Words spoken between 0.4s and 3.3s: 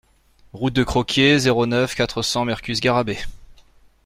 Route de Croquié, zéro neuf, quatre cents Mercus-Garrabet